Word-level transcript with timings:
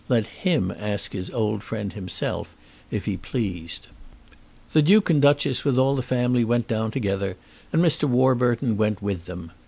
Let 0.09 0.25
him 0.25 0.73
ask 0.79 1.11
his 1.13 1.29
old 1.29 1.61
friend 1.61 1.93
himself 1.93 2.55
if 2.89 3.05
he 3.05 3.17
pleased. 3.17 3.85
The 4.73 4.81
Duke 4.81 5.11
and 5.11 5.21
Duchess 5.21 5.63
with 5.63 5.77
all 5.77 5.93
the 5.95 6.01
family 6.01 6.43
went 6.43 6.67
down 6.67 6.89
together, 6.89 7.37
and 7.71 7.83
Mr. 7.83 8.05
Warburton 8.05 8.77
went 8.77 8.99
with 9.03 9.25
them. 9.25 9.51